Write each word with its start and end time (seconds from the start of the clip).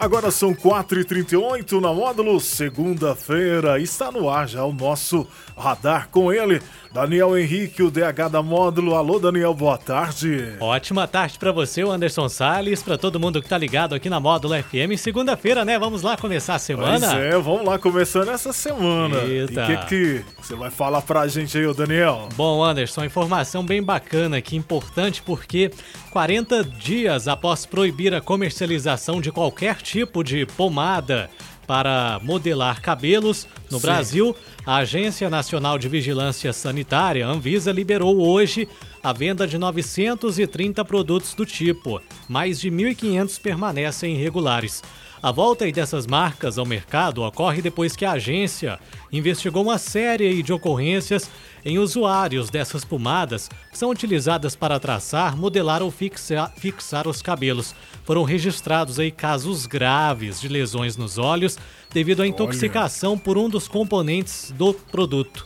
Agora 0.00 0.30
são 0.30 0.54
4h38 0.54 1.80
na 1.80 1.92
módulo, 1.92 2.38
segunda-feira. 2.38 3.80
Está 3.80 4.12
no 4.12 4.30
ar 4.30 4.46
já 4.46 4.64
o 4.64 4.72
nosso 4.72 5.26
radar 5.56 6.08
com 6.08 6.32
ele, 6.32 6.62
Daniel 6.92 7.36
Henrique, 7.36 7.82
o 7.82 7.90
DH 7.90 8.30
da 8.30 8.40
módulo. 8.40 8.94
Alô, 8.94 9.18
Daniel, 9.18 9.52
boa 9.52 9.76
tarde. 9.76 10.54
Ótima 10.60 11.08
tarde 11.08 11.36
para 11.36 11.50
você, 11.50 11.82
Anderson 11.82 12.28
Salles, 12.28 12.80
para 12.80 12.96
todo 12.96 13.18
mundo 13.18 13.42
que 13.42 13.48
tá 13.48 13.58
ligado 13.58 13.92
aqui 13.92 14.08
na 14.08 14.20
módulo 14.20 14.54
FM. 14.62 14.96
Segunda-feira, 14.96 15.64
né? 15.64 15.76
Vamos 15.80 16.02
lá 16.02 16.16
começar 16.16 16.54
a 16.54 16.58
semana? 16.60 17.10
Pois 17.10 17.20
é, 17.20 17.30
vamos 17.32 17.64
lá 17.64 17.76
começando 17.76 18.28
essa 18.28 18.52
semana. 18.52 19.16
Eita. 19.24 19.62
E 19.62 19.64
o 19.64 19.66
que, 19.66 19.86
que 19.86 20.24
você 20.40 20.54
vai 20.54 20.70
falar 20.70 21.02
pra 21.02 21.26
gente 21.26 21.58
aí, 21.58 21.74
Daniel? 21.74 22.28
Bom, 22.36 22.62
Anderson, 22.62 23.04
informação 23.04 23.66
bem 23.66 23.82
bacana 23.82 24.36
aqui, 24.36 24.54
importante, 24.54 25.22
porque 25.22 25.72
40 26.12 26.62
dias 26.62 27.26
após 27.26 27.66
proibir 27.66 28.14
a 28.14 28.20
comercialização 28.20 29.20
de 29.20 29.32
qualquer 29.32 29.74
tipo 29.74 29.87
de 30.24 30.44
pomada 30.44 31.30
para 31.66 32.18
modelar 32.22 32.80
cabelos 32.80 33.46
no 33.70 33.78
Sim. 33.78 33.86
Brasil, 33.86 34.36
a 34.64 34.76
Agência 34.76 35.28
Nacional 35.28 35.78
de 35.78 35.88
Vigilância 35.88 36.52
Sanitária, 36.52 37.26
Anvisa, 37.26 37.70
liberou 37.70 38.20
hoje 38.20 38.68
a 39.02 39.12
venda 39.12 39.46
de 39.46 39.58
930 39.58 40.84
produtos 40.84 41.34
do 41.34 41.44
tipo. 41.44 42.00
Mais 42.28 42.60
de 42.60 42.70
1.500 42.70 43.40
permanecem 43.40 44.14
irregulares. 44.14 44.82
A 45.20 45.32
volta 45.32 45.70
dessas 45.72 46.06
marcas 46.06 46.58
ao 46.58 46.64
mercado 46.64 47.22
ocorre 47.24 47.60
depois 47.60 47.96
que 47.96 48.04
a 48.04 48.12
agência 48.12 48.78
investigou 49.12 49.64
uma 49.64 49.76
série 49.76 50.42
de 50.44 50.52
ocorrências 50.52 51.28
em 51.64 51.76
usuários 51.76 52.50
dessas 52.50 52.84
pomadas 52.84 53.48
que 53.70 53.76
são 53.76 53.90
utilizadas 53.90 54.54
para 54.54 54.78
traçar, 54.78 55.36
modelar 55.36 55.82
ou 55.82 55.90
fixa- 55.90 56.52
fixar 56.56 57.08
os 57.08 57.20
cabelos. 57.20 57.74
Foram 58.04 58.22
registrados 58.22 59.00
aí 59.00 59.10
casos 59.10 59.66
graves 59.66 60.40
de 60.40 60.46
lesões 60.46 60.96
nos 60.96 61.18
olhos 61.18 61.58
devido 61.92 62.22
à 62.22 62.26
intoxicação 62.26 63.18
por 63.18 63.36
um 63.36 63.48
dos 63.48 63.66
componentes 63.66 64.52
do 64.56 64.72
produto. 64.72 65.44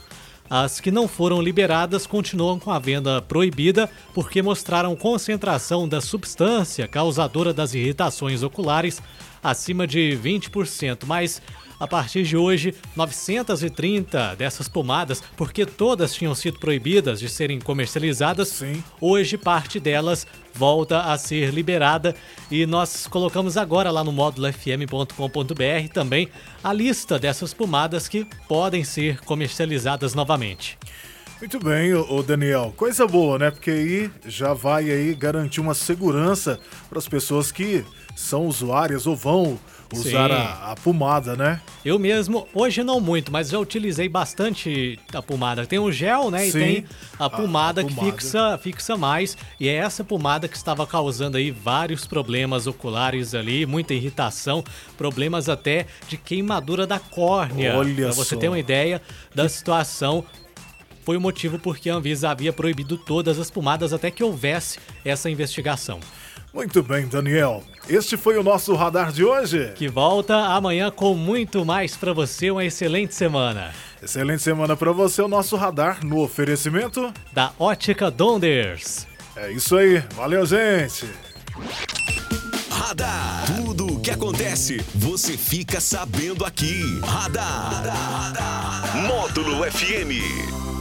As 0.51 0.81
que 0.81 0.91
não 0.91 1.09
foram 1.09 1.41
liberadas 1.41 2.07
continuam 2.07 2.59
com 2.59 2.70
a 2.70 2.79
venda 2.79 3.23
proibida 3.23 3.89
porque 4.12 4.42
mostraram 4.42 4.95
concentração 4.95 5.89
da 5.89 5.98
substância 5.98 6.86
causadora 6.86 7.55
das 7.55 7.73
irritações 7.73 8.42
oculares 8.42 9.01
acima 9.43 9.87
de 9.87 10.19
20%, 10.23 11.05
mas 11.07 11.43
a 11.83 11.87
partir 11.89 12.23
de 12.23 12.37
hoje, 12.37 12.77
930 12.95 14.37
dessas 14.37 14.69
pomadas, 14.69 15.21
porque 15.37 15.67
todas 15.67 16.15
tinham 16.15 16.33
sido 16.33 16.61
proibidas 16.61 17.19
de 17.19 17.29
serem 17.29 17.59
comercializadas, 17.59 18.48
Sim. 18.51 18.85
hoje 19.01 19.37
parte 19.37 19.81
delas 19.81 20.25
volta 20.55 21.01
a 21.01 21.19
ser 21.19 21.53
liberada 21.53 22.15
e 22.48 22.65
nós 22.67 23.09
colocamos 23.09 23.57
agora 23.57 23.91
lá 23.91 24.05
no 24.05 24.13
módulo 24.13 24.47
fm.com.br 24.53 25.93
também 25.93 26.29
a 26.63 26.73
lista 26.73 27.19
dessas 27.19 27.53
pomadas 27.53 28.07
que 28.07 28.27
podem 28.47 28.85
ser 28.85 29.19
comercializadas 29.23 30.15
novamente. 30.15 30.79
Muito 31.43 31.59
bem, 31.59 31.93
ô 31.93 32.23
Daniel. 32.23 32.73
Coisa 32.77 33.05
boa, 33.05 33.37
né? 33.37 33.51
Porque 33.51 33.69
aí 33.73 34.11
já 34.25 34.53
vai 34.55 34.89
aí 34.89 35.12
garantir 35.12 35.61
uma 35.61 35.75
segurança 35.75 36.61
para 36.89 37.01
as 37.01 37.09
pessoas 37.09 37.51
que 37.51 37.85
são 38.15 38.47
usuárias 38.47 39.09
ou 39.09 39.17
vão 39.17 39.59
usar 39.93 40.31
a, 40.31 40.70
a 40.70 40.77
pomada, 40.77 41.35
né? 41.35 41.61
Eu 41.85 41.98
mesmo, 41.98 42.47
hoje 42.55 42.85
não 42.85 43.01
muito, 43.01 43.33
mas 43.33 43.48
já 43.48 43.58
utilizei 43.58 44.08
bastante 44.08 44.97
a 45.13 45.20
pomada. 45.20 45.67
Tem 45.67 45.81
o 45.81 45.91
gel, 45.91 46.31
né? 46.31 46.42
Sim, 46.45 46.48
e 46.48 46.52
tem 46.52 46.85
a 47.19 47.25
a- 47.25 47.31
pomada, 47.31 47.81
a 47.81 47.85
que 47.85 47.92
pomada. 47.92 48.13
fixa, 48.17 48.58
fixa 48.63 48.97
mais. 48.97 49.36
E 49.58 49.69
é 49.69 49.75
essa 49.75 50.05
pomada 50.05 50.47
que 50.47 50.57
estava 50.57 50.86
causando 50.86 51.36
aí 51.39 51.51
vários 51.51 52.07
problemas 52.07 52.69
oculares 52.69 53.35
ali, 53.35 53.67
muita 53.67 53.92
irritação, 53.95 54.63
problemas 54.97 55.48
até 55.48 55.86
de 56.07 56.17
queimadura 56.17 56.86
da 56.86 57.01
córnea. 57.01 57.77
Olha 57.77 57.92
pra 58.07 58.13
você 58.13 58.36
só. 58.36 58.41
ter 58.41 58.47
uma 58.48 58.61
ideia 58.61 59.02
da 59.35 59.48
situação. 59.48 60.25
Foi 61.05 61.17
o 61.17 61.20
motivo 61.20 61.58
porque 61.58 61.90
a 61.90 61.95
Anvisa 61.96 62.30
havia 62.30 62.52
proibido 62.52 62.96
todas 62.96 63.39
as 63.39 63.51
pomadas 63.51 63.92
até 63.92 64.11
que 64.11 64.23
houvesse 64.23 64.79
essa 65.05 65.29
investigação. 65.29 65.98
Muito 66.55 66.83
bem, 66.83 67.07
Daniel. 67.07 67.64
Este 67.89 68.17
foi 68.17 68.36
o 68.39 68.42
nosso 68.42 68.74
radar 68.74 69.11
de 69.11 69.24
hoje. 69.24 69.73
Que 69.74 69.89
volta 69.89 70.36
amanhã 70.36 70.90
com 70.90 71.14
muito 71.14 71.64
mais 71.64 71.96
pra 71.96 72.13
você. 72.13 72.51
Uma 72.51 72.64
excelente 72.64 73.14
semana. 73.14 73.73
Excelente 74.02 74.42
semana 74.42 74.77
para 74.77 74.92
você, 74.92 75.23
o 75.23 75.29
nosso 75.29 75.57
radar 75.57 76.05
no 76.05 76.20
oferecimento. 76.20 77.13
da 77.33 77.52
Ótica 77.58 78.11
Donders. 78.11 79.07
É 79.34 79.51
isso 79.51 79.77
aí. 79.77 80.02
Valeu, 80.14 80.45
gente. 80.45 81.07
Radar. 82.70 83.45
Tudo 83.57 83.95
o 83.95 84.01
que 84.01 84.11
acontece, 84.11 84.77
você 84.95 85.39
fica 85.39 85.80
sabendo 85.80 86.45
aqui. 86.45 86.83
Radar. 87.02 87.83
Módulo 89.07 89.64
FM. 89.70 90.71